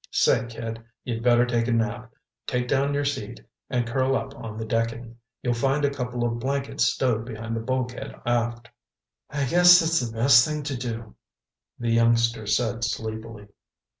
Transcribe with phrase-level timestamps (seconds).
[0.09, 2.11] "Say, kid, you'd better take a nap.
[2.47, 5.17] Take down your seat and curl up on the decking.
[5.43, 8.67] You'll find a couple of blankets stowed behind the bulkhead aft."
[9.29, 11.13] "I guess that's the best thing to do,"
[11.77, 13.49] the youngster said sleepily.